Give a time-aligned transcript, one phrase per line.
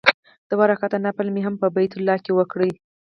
[0.49, 2.59] دوه رکعاته نفل مې هم په بیت الله کې وکړ.